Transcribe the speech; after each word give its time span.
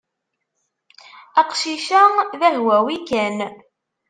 Aqcic-a 1.41 2.03
d 2.39 2.41
ahwawi 2.49 2.97
kan. 3.07 3.37